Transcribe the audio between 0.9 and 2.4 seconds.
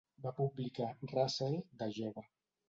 "Russell" de jove.